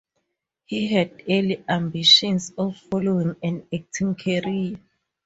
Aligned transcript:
He 0.65 0.87
had 0.91 1.21
early 1.29 1.63
ambitions 1.69 2.53
of 2.57 2.75
following 2.75 3.35
an 3.43 3.67
acting 3.71 4.15
career. 4.15 4.77